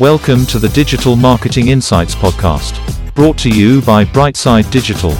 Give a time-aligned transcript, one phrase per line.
[0.00, 2.78] Welcome to the Digital Marketing Insights Podcast,
[3.16, 5.10] brought to you by Brightside Digital.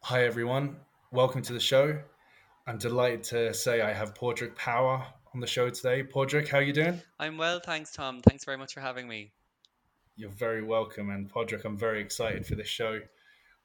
[0.00, 0.76] Hi, everyone.
[1.10, 1.98] Welcome to the show.
[2.66, 6.02] I'm delighted to say I have Padraig Power on the show today.
[6.02, 7.02] Padraig, how are you doing?
[7.18, 8.22] I'm well, thanks, Tom.
[8.22, 9.32] Thanks very much for having me.
[10.16, 11.10] You're very welcome.
[11.10, 13.00] And Padraig, I'm very excited for this show.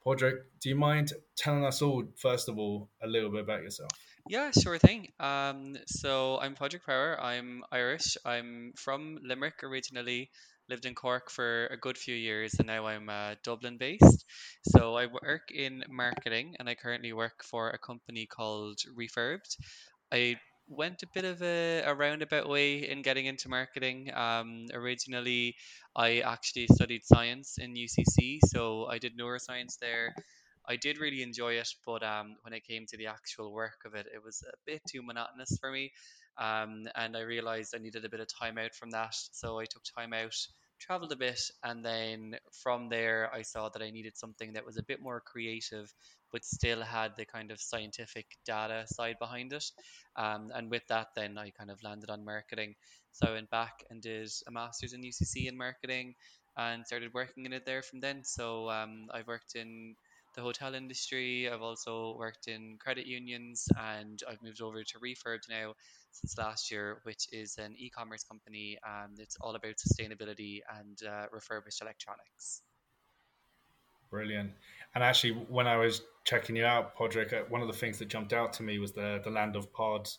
[0.04, 3.90] Padraig, do you mind telling us all, first of all, a little bit about yourself?
[4.28, 5.08] Yeah, sure thing.
[5.18, 7.18] Um, so I'm Padraig Power.
[7.20, 8.16] I'm Irish.
[8.24, 10.30] I'm from Limerick originally.
[10.68, 14.24] Lived in Cork for a good few years, and now I'm uh, Dublin based.
[14.62, 19.56] So I work in marketing, and I currently work for a company called Refurbed.
[20.12, 20.36] I
[20.68, 24.12] went a bit of a, a roundabout way in getting into marketing.
[24.14, 25.56] Um, originally,
[25.94, 30.14] I actually studied science in UCC, so I did neuroscience there.
[30.68, 33.94] I did really enjoy it, but um, when it came to the actual work of
[33.94, 35.90] it, it was a bit too monotonous for me.
[36.38, 39.14] Um, and I realized I needed a bit of time out from that.
[39.32, 40.36] So I took time out,
[40.82, 44.76] traveled a bit, and then from there, I saw that I needed something that was
[44.76, 45.92] a bit more creative,
[46.32, 49.64] but still had the kind of scientific data side behind it.
[50.16, 52.74] Um, and with that, then I kind of landed on marketing.
[53.12, 56.14] So I went back and did a master's in UCC in marketing
[56.56, 58.24] and started working in it there from then.
[58.24, 59.94] So um, I've worked in
[60.34, 61.48] the hotel industry.
[61.48, 65.74] I've also worked in credit unions and I've moved over to Refurbed now
[66.12, 70.98] since last year, which is an e commerce company and it's all about sustainability and
[71.08, 72.62] uh, refurbished electronics.
[74.10, 74.52] Brilliant.
[74.94, 78.08] And actually, when I was checking you out, Padraig, uh, one of the things that
[78.08, 80.18] jumped out to me was the the Land of Pods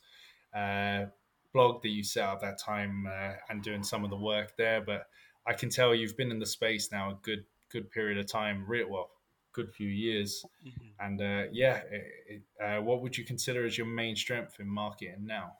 [0.55, 1.05] uh,
[1.53, 4.81] blog that you set up that time uh, and doing some of the work there.
[4.81, 5.07] But
[5.45, 8.65] I can tell you've been in the space now a good good period of time,
[8.67, 9.11] real well,
[9.51, 10.43] good few years.
[10.65, 11.05] Mm-hmm.
[11.05, 11.81] And uh, yeah,
[12.27, 15.53] it, uh, what would you consider as your main strength in marketing now?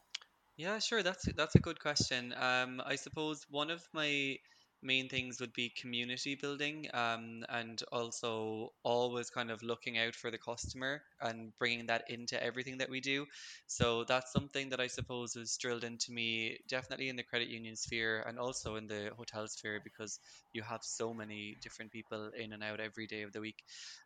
[0.57, 1.01] Yeah, sure.
[1.03, 2.33] That's that's a good question.
[2.37, 4.37] Um, I suppose one of my
[4.85, 10.29] main things would be community building um, and also always kind of looking out for
[10.29, 13.25] the customer and bringing that into everything that we do.
[13.65, 17.77] So that's something that I suppose was drilled into me definitely in the credit union
[17.77, 20.19] sphere and also in the hotel sphere because
[20.51, 23.63] you have so many different people in and out every day of the week.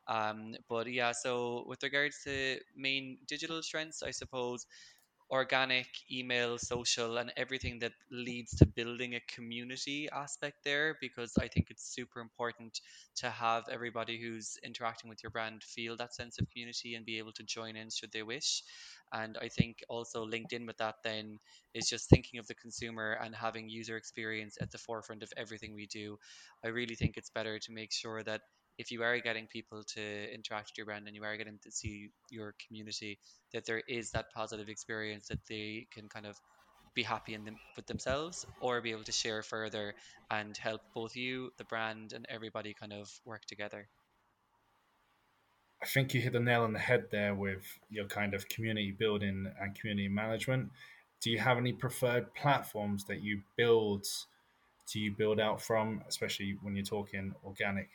[0.08, 4.66] Um, but yeah, so with regards to main digital strengths, I suppose
[5.30, 11.48] organic, email, social, and everything that leads to building a community aspect there because I
[11.48, 12.80] think it's super important
[13.18, 17.18] to have everybody who's interacting with your brand feel that sense of community and be
[17.18, 18.64] able to join in should they wish.
[19.12, 21.40] And I think also linked in with that then
[21.74, 25.74] is just thinking of the consumer and having user experience at the forefront of everything
[25.74, 26.18] we do.
[26.64, 28.42] I really think it's better to make sure that
[28.78, 31.72] if you are getting people to interact with your brand and you are getting to
[31.72, 33.18] see your community,
[33.54, 36.36] that there is that positive experience that they can kind of
[36.94, 39.94] be happy in them with themselves or be able to share further
[40.32, 43.88] and help both you, the brand, and everybody kind of work together.
[45.82, 48.96] I think you hit the nail on the head there with your kind of community
[48.98, 50.72] building and community management.
[51.22, 54.06] Do you have any preferred platforms that you build?
[54.92, 57.90] Do you build out from, especially when you're talking organic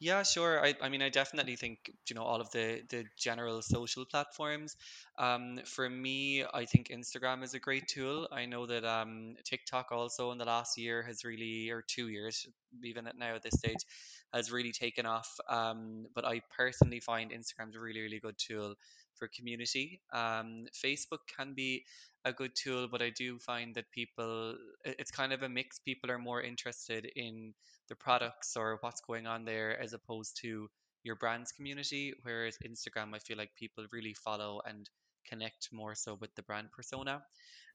[0.00, 0.64] yeah, sure.
[0.64, 4.76] I, I mean, I definitely think you know all of the the general social platforms.
[5.18, 8.28] Um, for me, I think Instagram is a great tool.
[8.32, 12.46] I know that um, TikTok also in the last year has really, or two years,
[12.82, 13.84] even at now at this stage,
[14.32, 15.28] has really taken off.
[15.48, 18.74] Um, but I personally find Instagram's a really, really good tool
[19.14, 20.00] for community.
[20.12, 21.84] Um, Facebook can be
[22.24, 25.78] a good tool, but I do find that people, it's kind of a mix.
[25.78, 27.54] People are more interested in
[27.88, 30.68] the products or what's going on there as opposed to
[31.02, 32.14] your brand's community.
[32.22, 34.88] Whereas Instagram, I feel like people really follow and
[35.28, 37.22] connect more so with the brand persona.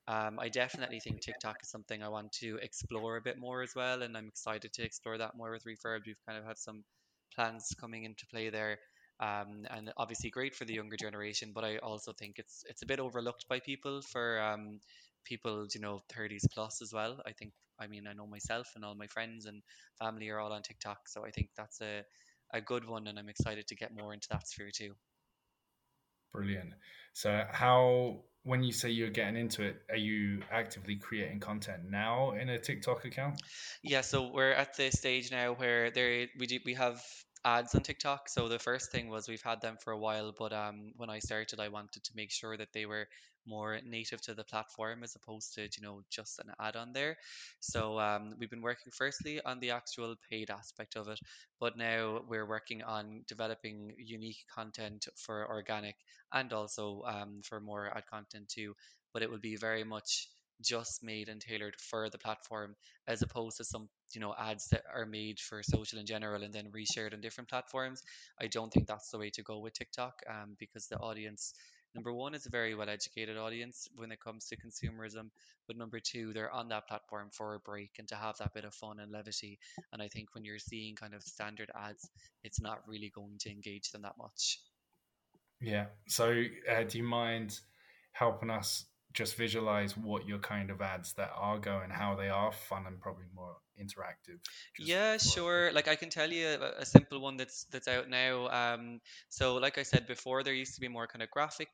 [0.07, 3.75] Um, I definitely think TikTok is something I want to explore a bit more as
[3.75, 6.01] well, and I'm excited to explore that more with Refurb.
[6.05, 6.83] We've kind of had some
[7.35, 8.79] plans coming into play there,
[9.19, 11.51] um, and obviously great for the younger generation.
[11.53, 14.79] But I also think it's it's a bit overlooked by people for um,
[15.29, 17.21] people you know 30s plus as well.
[17.25, 19.63] I think I mean, I know myself and all my friends and
[19.99, 22.03] family are all on TikTok, so I think that's a
[22.51, 24.95] a good one, and I'm excited to get more into that sphere too.
[26.31, 26.73] Brilliant.
[27.13, 32.31] So, how when you say you're getting into it, are you actively creating content now
[32.31, 33.41] in a TikTok account?
[33.83, 37.03] Yeah, so we're at the stage now where there we do we have
[37.45, 38.29] ads on TikTok.
[38.29, 41.19] So the first thing was we've had them for a while, but um, when I
[41.19, 43.07] started, I wanted to make sure that they were
[43.47, 47.17] more native to the platform as opposed to you know just an ad on there.
[47.59, 51.19] So um, we've been working firstly on the actual paid aspect of it,
[51.59, 55.95] but now we're working on developing unique content for organic
[56.33, 58.75] and also um, for more ad content too.
[59.13, 60.27] But it will be very much
[60.63, 62.75] just made and tailored for the platform
[63.07, 66.53] as opposed to some you know ads that are made for social in general and
[66.53, 68.01] then reshared on different platforms.
[68.39, 71.53] I don't think that's the way to go with tiktok um, because the audience
[71.95, 75.29] number one is a very well educated audience when it comes to consumerism
[75.67, 78.65] but number two they're on that platform for a break and to have that bit
[78.65, 79.57] of fun and levity.
[79.93, 82.09] And i think when you're seeing kind of standard ads
[82.43, 84.59] it's not really going to engage them that much.
[85.61, 85.87] Yeah.
[86.07, 87.59] So uh, do you mind
[88.13, 92.51] helping us just visualize what your kind of ads that are going, how they are
[92.51, 94.39] fun and probably more interactive.
[94.77, 95.71] yeah, sure.
[95.73, 98.47] Like I can tell you a, a, simple one that's that's out now.
[98.49, 101.69] Um, so like I said before, there used to be more kind of graphic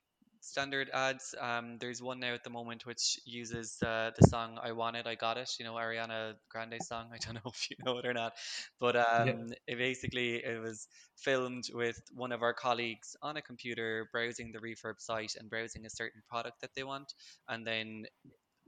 [0.45, 1.33] standard ads.
[1.39, 5.07] Um, there's one now at the moment which uses uh, the song "I Want It,
[5.07, 7.07] I Got It." You know, Ariana Grande song.
[7.13, 8.33] I don't know if you know it or not,
[8.79, 9.55] but um, yeah.
[9.67, 10.87] it basically it was
[11.17, 15.85] filmed with one of our colleagues on a computer browsing the refurb site and browsing
[15.85, 17.13] a certain product that they want,
[17.49, 18.05] and then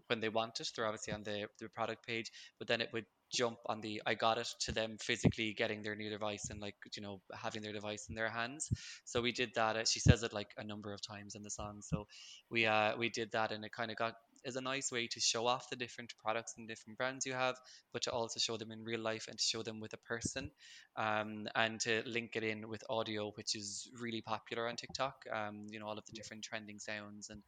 [0.07, 0.69] when they want it.
[0.75, 4.13] They're obviously on the, the product page, but then it would jump on the I
[4.13, 7.73] got it to them physically getting their new device and like you know having their
[7.73, 8.69] device in their hands.
[9.05, 9.75] So we did that.
[9.75, 11.81] Uh, she says it like a number of times in the song.
[11.81, 12.07] So
[12.49, 14.13] we uh we did that and it kind of got
[14.45, 17.55] is a nice way to show off the different products and different brands you have,
[17.91, 20.51] but to also show them in real life and to show them with a person,
[20.95, 25.15] um, and to link it in with audio, which is really popular on TikTok.
[25.33, 27.41] Um, you know all of the different trending sounds and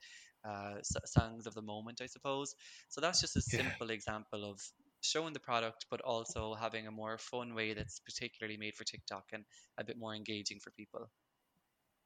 [0.45, 2.55] uh, songs of the moment, I suppose.
[2.89, 3.93] So that's just a simple yeah.
[3.93, 4.61] example of
[5.01, 9.25] showing the product, but also having a more fun way that's particularly made for TikTok
[9.33, 9.43] and
[9.77, 11.09] a bit more engaging for people.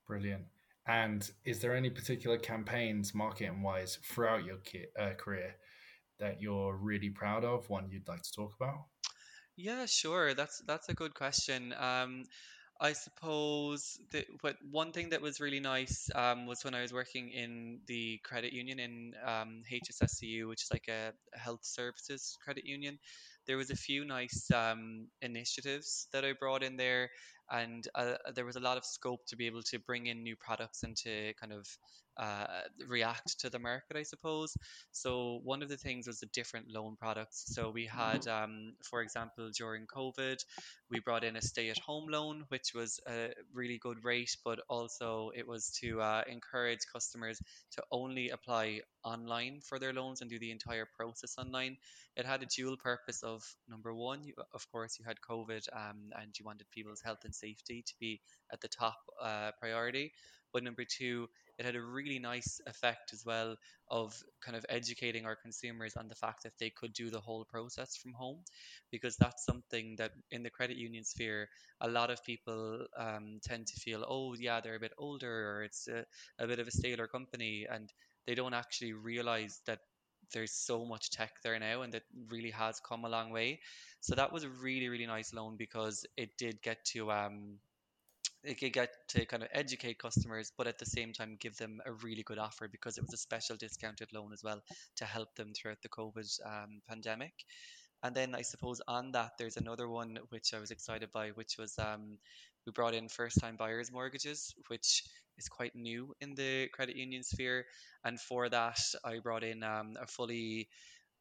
[0.07, 0.45] Brilliant.
[0.87, 5.55] And is there any particular campaigns, marketing wise, throughout your ki- uh, career
[6.19, 7.69] that you're really proud of?
[7.69, 8.85] One you'd like to talk about?
[9.55, 10.33] Yeah, sure.
[10.33, 11.73] That's that's a good question.
[11.77, 12.23] Um,
[12.83, 16.91] I suppose that what one thing that was really nice um, was when I was
[16.91, 22.65] working in the credit union in um, HSSCU, which is like a health services credit
[22.65, 22.99] union.
[23.47, 27.09] There was a few nice um, initiatives that I brought in there,
[27.49, 30.35] and uh, there was a lot of scope to be able to bring in new
[30.35, 31.65] products and to kind of
[32.17, 32.45] uh,
[32.87, 34.55] react to the market, I suppose.
[34.91, 37.45] So one of the things was the different loan products.
[37.47, 40.37] So we had, um, for example, during COVID,
[40.89, 45.47] we brought in a stay-at-home loan, which was a really good rate, but also it
[45.47, 50.51] was to uh, encourage customers to only apply online for their loans and do the
[50.51, 51.77] entire process online.
[52.15, 56.11] It had a dual purpose of number one, you, of course, you had COVID um,
[56.21, 58.21] and you wanted people's health and safety to be
[58.51, 60.13] at the top uh, priority.
[60.53, 61.27] But number two,
[61.57, 63.55] it had a really nice effect as well
[63.89, 67.45] of kind of educating our consumers on the fact that they could do the whole
[67.45, 68.39] process from home
[68.91, 71.49] because that's something that in the credit union sphere
[71.81, 75.63] a lot of people um, tend to feel oh yeah they're a bit older or
[75.63, 76.05] it's a,
[76.39, 77.91] a bit of a staler company and
[78.25, 79.79] they don't actually realize that
[80.31, 83.59] there's so much tech there now and that really has come a long way.
[84.01, 87.59] So that was a really really nice loan because it did get to um,
[88.43, 91.81] it could get to kind of educate customers, but at the same time give them
[91.85, 94.61] a really good offer because it was a special discounted loan as well
[94.97, 97.33] to help them throughout the COVID um, pandemic.
[98.03, 101.55] And then I suppose on that, there's another one which I was excited by, which
[101.57, 102.17] was um,
[102.65, 105.03] we brought in first time buyers mortgages, which
[105.37, 107.65] is quite new in the credit union sphere.
[108.03, 110.67] And for that, I brought in um, a fully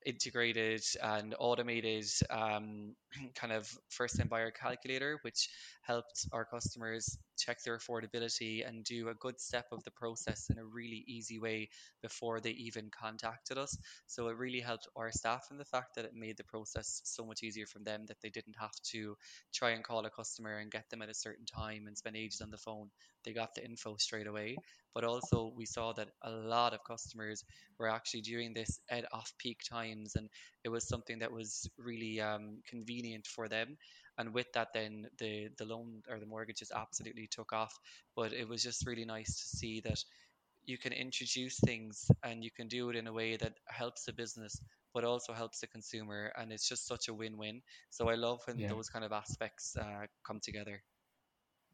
[0.06, 2.94] integrated and automated um,
[3.34, 5.48] kind of first time buyer calculator, which
[5.82, 10.58] helped our customers check their affordability and do a good step of the process in
[10.58, 11.68] a really easy way
[12.02, 13.76] before they even contacted us.
[14.06, 17.24] So it really helped our staff in the fact that it made the process so
[17.24, 19.16] much easier for them that they didn't have to
[19.52, 22.40] try and call a customer and get them at a certain time and spend ages
[22.40, 22.90] on the phone.
[23.24, 24.56] They got the info straight away.
[24.94, 27.44] But also, we saw that a lot of customers
[27.78, 30.28] were actually doing this at off peak times, and
[30.64, 33.78] it was something that was really um, convenient for them
[34.18, 37.78] and with that then the the loan or the mortgages absolutely took off.
[38.16, 40.04] But it was just really nice to see that
[40.64, 44.12] you can introduce things and you can do it in a way that helps the
[44.12, 44.60] business
[44.94, 47.62] but also helps the consumer and it's just such a win-win.
[47.90, 48.68] So i love when yeah.
[48.68, 50.82] those kind of aspects uh, come together.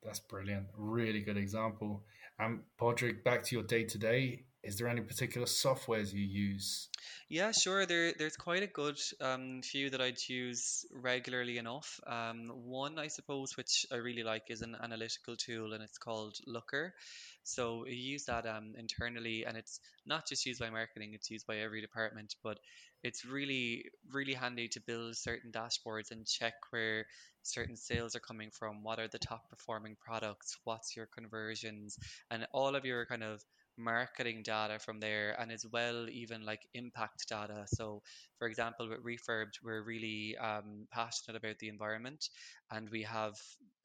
[0.04, 0.66] That's brilliant.
[0.76, 2.04] Really good example.
[2.38, 6.88] Um Padraig back to your day to day is there any particular softwares you use?
[7.28, 7.86] Yeah, sure.
[7.86, 12.00] There, there's quite a good um, few that I'd use regularly enough.
[12.06, 16.36] Um, one, I suppose, which I really like, is an analytical tool, and it's called
[16.46, 16.94] Looker.
[17.44, 21.46] So you use that um, internally, and it's not just used by marketing; it's used
[21.46, 22.34] by every department.
[22.42, 22.58] But
[23.02, 27.06] it's really, really handy to build certain dashboards and check where
[27.42, 28.82] certain sales are coming from.
[28.82, 30.58] What are the top performing products?
[30.64, 31.96] What's your conversions?
[32.30, 33.42] And all of your kind of
[33.78, 37.64] marketing data from there and as well even like impact data.
[37.68, 38.02] So
[38.38, 42.28] for example with refurbed we're really um, passionate about the environment
[42.70, 43.34] and we have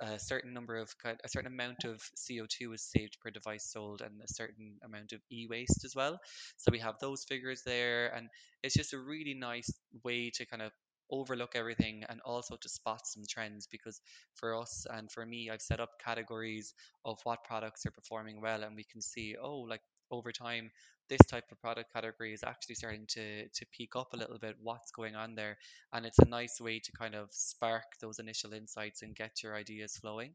[0.02, 4.22] a certain number of a certain amount of co2 is saved per device sold and
[4.22, 6.20] a certain amount of e-waste as well.
[6.58, 8.28] So we have those figures there and
[8.64, 9.72] it's just a really nice
[10.04, 10.72] way to kind of
[11.12, 14.02] overlook everything and also to spot some trends because
[14.36, 16.74] for us and for me I've set up categories
[17.06, 19.82] of what products are performing well and we can see oh like
[20.12, 20.72] over time
[21.10, 24.56] this type of product category is actually starting to to peak up a little bit.
[24.62, 25.58] What's going on there?
[25.92, 29.56] And it's a nice way to kind of spark those initial insights and get your
[29.56, 30.32] ideas flowing.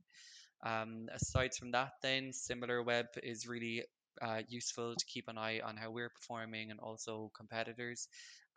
[0.65, 3.85] Um, aside from that then SimilarWeb is really
[4.21, 8.09] uh, useful to keep an eye on how we're performing and also competitors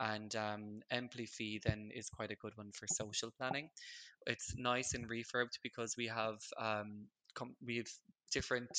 [0.01, 3.70] and um, Emplifi then is quite a good one for social planning.
[4.25, 7.88] It's nice and refurbed because we have um, com- we have
[8.32, 8.72] different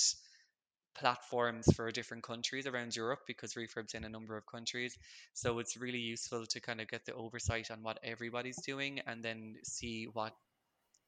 [0.99, 4.97] platforms for different countries around Europe because refurb's in a number of countries.
[5.33, 9.23] So it's really useful to kind of get the oversight on what everybody's doing and
[9.23, 10.33] then see what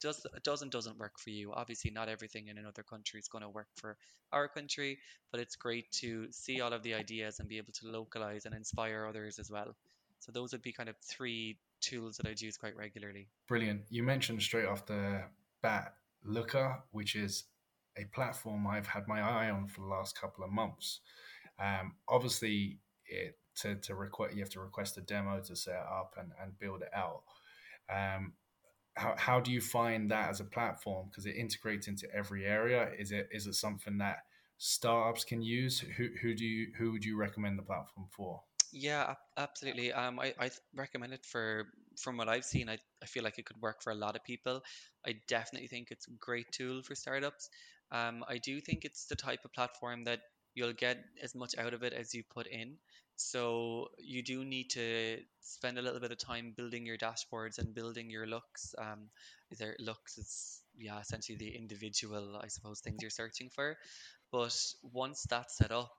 [0.05, 1.53] does does and doesn't work for you.
[1.53, 3.97] Obviously, not everything in another country is going to work for
[4.33, 4.99] our country,
[5.33, 8.55] but it's great to see all of the ideas and be able to localize and
[8.55, 9.75] inspire others as well.
[10.21, 13.29] So those would be kind of three tools that I'd use quite regularly.
[13.49, 13.83] Brilliant.
[13.89, 15.23] You mentioned straight off the
[15.63, 15.95] bat
[16.25, 17.45] Looker, which is
[17.97, 21.01] a platform I've had my eye on for the last couple of months.
[21.59, 25.87] Um, obviously, it to, to request you have to request a demo to set it
[26.01, 27.23] up and, and build it out.
[27.91, 28.33] Um,
[28.95, 32.91] how, how do you find that as a platform because it integrates into every area
[32.99, 34.19] is it is it something that
[34.57, 38.41] startups can use who, who do you who would you recommend the platform for
[38.77, 39.93] yeah, absolutely.
[39.93, 42.69] Um, I, I recommend it for from what I've seen.
[42.69, 44.63] I, I feel like it could work for a lot of people.
[45.07, 47.49] I definitely think it's a great tool for startups.
[47.93, 50.21] Um, I do think it's the type of platform that
[50.57, 52.77] you'll get as much out of it as you put in.
[53.17, 57.75] So you do need to spend a little bit of time building your dashboards and
[57.75, 58.75] building your looks.
[58.79, 59.11] Um,
[59.51, 63.77] is there looks is yeah essentially the individual I suppose things you're searching for.
[64.33, 65.91] But once that's set up,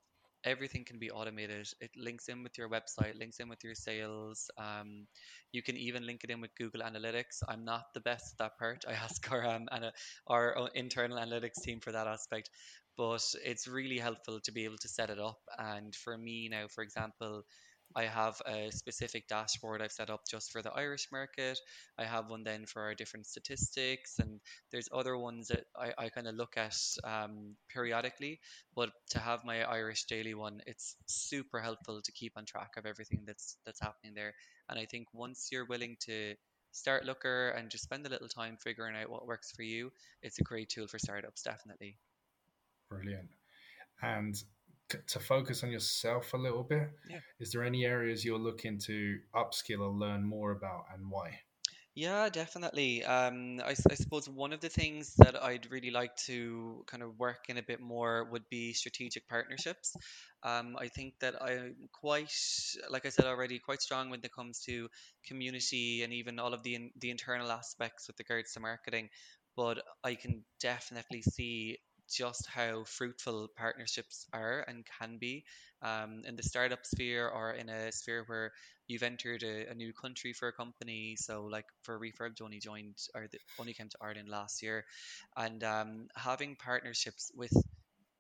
[0.43, 1.67] everything can be automated.
[1.81, 4.50] It links in with your website, links in with your sales.
[4.57, 5.07] Um,
[5.51, 7.41] you can even link it in with Google Analytics.
[7.48, 8.86] I'm not the best at that part.
[8.88, 9.91] I ask our um, and
[10.27, 12.50] our internal analytics team for that aspect,
[12.97, 15.39] but it's really helpful to be able to set it up.
[15.57, 17.43] And for me now, for example,
[17.95, 21.59] I have a specific dashboard I've set up just for the Irish market.
[21.97, 24.39] I have one then for our different statistics, and
[24.71, 28.39] there's other ones that I, I kind of look at um, periodically.
[28.75, 32.85] But to have my Irish daily one, it's super helpful to keep on track of
[32.85, 34.33] everything that's that's happening there.
[34.69, 36.35] And I think once you're willing to
[36.71, 40.39] start Looker and just spend a little time figuring out what works for you, it's
[40.39, 41.97] a great tool for startups, definitely.
[42.95, 43.29] Brilliant.
[44.01, 44.35] And
[45.07, 47.19] to focus on yourself a little bit, yeah.
[47.39, 51.39] is there any areas you're looking to upskill or learn more about and why?
[51.95, 53.05] Yeah, definitely.
[53.05, 57.17] Um, I, I suppose one of the things that I'd really like to kind of
[57.17, 59.95] work in a bit more would be strategic partnerships.
[60.43, 62.33] Um, I think that I'm quite,
[62.89, 64.89] like I said already, quite strong when it comes to
[65.25, 69.07] community and even all of the in, the internal aspects with regards to marketing.
[69.55, 71.77] But I can definitely see
[72.09, 75.43] just how fruitful partnerships are and can be
[75.81, 78.51] um, in the startup sphere or in a sphere where
[78.88, 81.15] you've entered a, a new country for a company.
[81.17, 84.85] So, like for Refurb, only joined or the, only came to Ireland last year,
[85.35, 87.53] and um, having partnerships with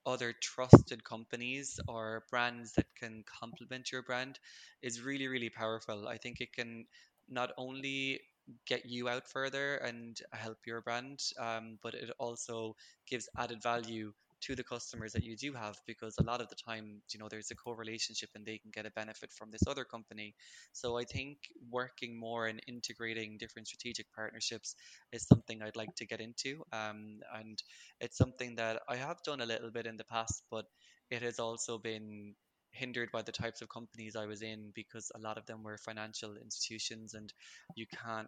[0.05, 4.39] other trusted companies or brands that can complement your brand
[4.81, 6.07] is really really powerful.
[6.07, 6.85] I think it can
[7.27, 8.21] not only
[8.67, 12.75] get you out further and help your brand, um, but it also
[13.07, 16.55] gives added value to the customers that you do have because a lot of the
[16.55, 19.85] time you know there's a co-relationship and they can get a benefit from this other
[19.85, 20.35] company.
[20.73, 21.37] So i think
[21.71, 24.75] working more and integrating different strategic partnerships
[25.11, 27.61] is something i'd like to get into um, and
[28.01, 30.65] it's something that i have done a little bit in the past but
[31.09, 32.35] it has also been
[32.75, 35.77] hindered by the types of companies I was in because a lot of them were
[35.77, 37.33] financial institutions and
[37.75, 38.27] you can't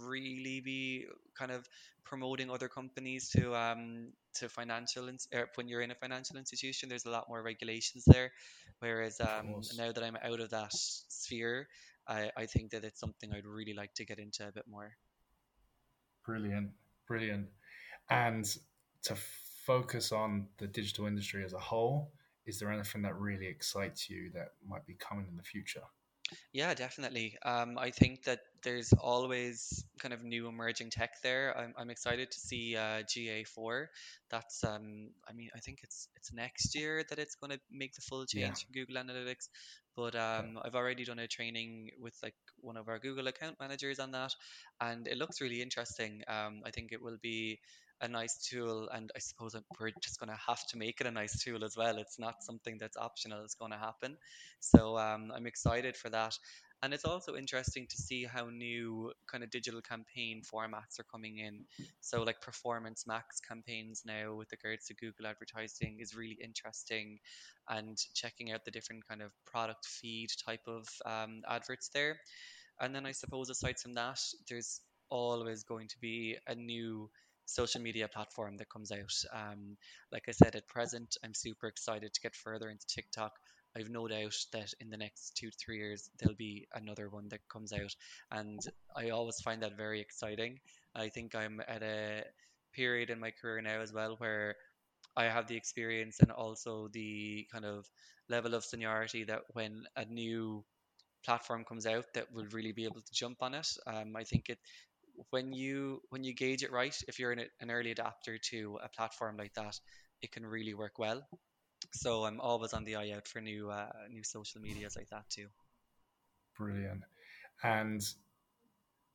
[0.00, 1.68] really be kind of
[2.04, 6.88] promoting other companies to um to financial ins- er, when you're in a financial institution
[6.88, 8.30] there's a lot more regulations there
[8.80, 11.68] Whereas um, now that I'm out of that sphere,
[12.06, 14.92] I, I think that it's something I'd really like to get into a bit more.
[16.24, 16.70] Brilliant,
[17.06, 17.48] brilliant.
[18.08, 18.44] And
[19.04, 19.16] to
[19.66, 22.12] focus on the digital industry as a whole,
[22.48, 25.82] is there anything that really excites you that might be coming in the future?
[26.52, 27.36] Yeah, definitely.
[27.44, 31.56] Um, I think that there's always kind of new emerging tech there.
[31.56, 33.86] I'm, I'm excited to see uh, GA4.
[34.30, 37.94] That's um, I mean, I think it's it's next year that it's going to make
[37.94, 38.80] the full change yeah.
[38.80, 39.48] in Google Analytics.
[39.96, 43.98] But um, I've already done a training with like one of our Google account managers
[43.98, 44.32] on that,
[44.80, 46.22] and it looks really interesting.
[46.28, 47.58] Um, I think it will be
[48.00, 51.10] a nice tool and i suppose we're just going to have to make it a
[51.10, 51.98] nice tool as well.
[51.98, 54.16] It's not something that's optional it's going to happen.
[54.60, 56.38] So um, i'm excited for that.
[56.80, 61.38] And it's also interesting to see how new kind of digital campaign formats are coming
[61.38, 61.64] in.
[62.00, 67.18] So like performance max campaigns now with regards to google advertising is really interesting
[67.68, 72.18] and checking out the different kind of product feed type of um, adverts there.
[72.80, 77.10] And then i suppose aside from that there's always going to be a new
[77.48, 79.14] social media platform that comes out.
[79.32, 79.76] Um,
[80.12, 83.32] like I said, at present, I'm super excited to get further into TikTok.
[83.76, 87.28] I've no doubt that in the next two to three years, there'll be another one
[87.30, 87.94] that comes out.
[88.30, 88.60] And
[88.96, 90.58] I always find that very exciting.
[90.94, 92.24] I think I'm at a
[92.74, 94.56] period in my career now as well where
[95.16, 97.86] I have the experience and also the kind of
[98.28, 100.64] level of seniority that when a new
[101.24, 103.68] platform comes out that will really be able to jump on it.
[103.86, 104.58] Um, I think it
[105.30, 108.88] when you when you gauge it right, if you're an, an early adapter to a
[108.88, 109.78] platform like that,
[110.22, 111.26] it can really work well.
[111.92, 115.28] So I'm always on the eye out for new uh, new social medias like that
[115.30, 115.46] too.
[116.56, 117.02] Brilliant.
[117.62, 118.02] And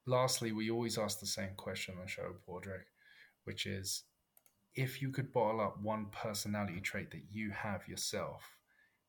[0.06, 2.86] lastly, we always ask the same question on the show, Padraig,
[3.44, 4.04] which is
[4.76, 8.58] if you could bottle up one personality trait that you have yourself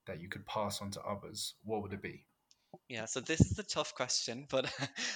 [0.07, 2.27] that you could pass on to others, what would it be?
[2.89, 4.71] Yeah, so this is a tough question, but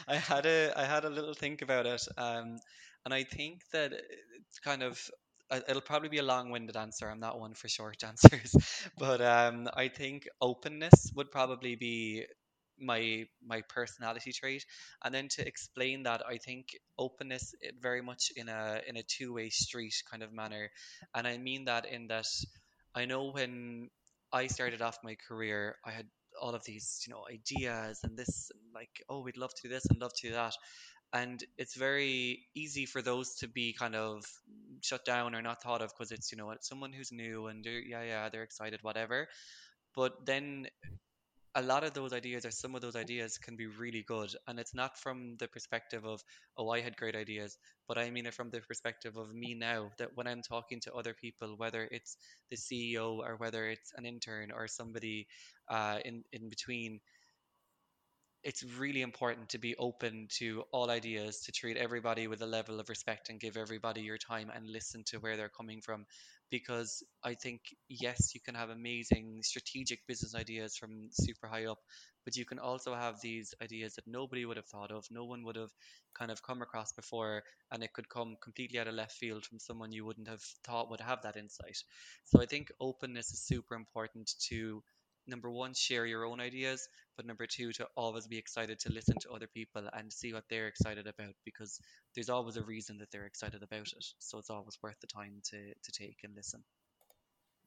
[0.09, 2.57] I had a I had a little think about it, um,
[3.05, 5.01] and I think that it's kind of
[5.51, 7.09] uh, it'll probably be a long-winded answer.
[7.09, 8.55] I'm not one for short answers,
[8.99, 12.25] but um, I think openness would probably be
[12.81, 14.65] my my personality trait,
[15.05, 19.51] and then to explain that, I think openness very much in a in a two-way
[19.51, 20.71] street kind of manner,
[21.15, 22.27] and I mean that in that
[22.95, 23.91] I know when
[24.33, 26.07] I started off my career, I had
[26.41, 29.87] all of these you know ideas and this like oh we'd love to do this
[29.87, 30.55] and love to do that.
[31.11, 34.25] And it's very easy for those to be kind of
[34.83, 38.03] shut down or not thought of because it's you know someone who's new and yeah
[38.03, 39.29] yeah they're excited whatever.
[39.95, 40.67] But then
[41.59, 44.61] a lot of those ideas or some of those ideas can be really good and
[44.61, 46.23] it's not from the perspective of
[46.57, 49.91] oh i had great ideas but i mean it from the perspective of me now
[49.99, 52.17] that when i'm talking to other people whether it's
[52.51, 55.27] the ceo or whether it's an intern or somebody
[55.69, 57.01] uh, in in between
[58.45, 62.79] it's really important to be open to all ideas to treat everybody with a level
[62.81, 66.07] of respect and give everybody your time and listen to where they're coming from
[66.51, 71.79] because I think yes, you can have amazing strategic business ideas from super high up,
[72.25, 75.45] but you can also have these ideas that nobody would have thought of, no one
[75.45, 75.71] would have
[76.17, 79.59] kind of come across before, and it could come completely out of left field from
[79.59, 81.77] someone you wouldn't have thought would have that insight.
[82.25, 84.83] So I think openness is super important to
[85.29, 89.17] number one, share your own ideas, but number two, to always be excited to listen
[89.21, 91.81] to other people and see what they're excited about because
[92.15, 94.05] there's always a reason that they're excited about it.
[94.19, 96.63] So it's always worth the time to, to take and listen.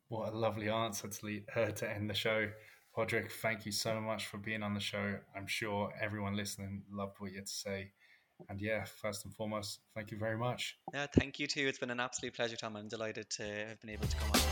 [0.10, 2.50] What a lovely answer to, lead, uh, to end the show.
[2.94, 5.16] Padraig, thank you so much for being on the show.
[5.36, 7.92] I'm sure everyone listening loved what you had to say.
[8.50, 10.78] And yeah, first and foremost, thank you very much.
[10.94, 11.68] Yeah, thank you too.
[11.68, 12.76] It's been an absolute pleasure, Tom.
[12.76, 14.51] I'm delighted to have been able to come on.